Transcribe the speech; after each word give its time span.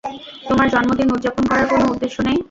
তোমার 0.47 0.67
জন্মদিন 0.69 1.07
উদযাপন 1.11 1.43
করার 1.47 1.67
কোন 1.71 1.81
উদ্দেশ্য 1.85 2.17
নেই। 2.21 2.37